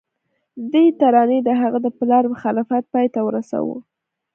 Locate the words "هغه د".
1.61-1.87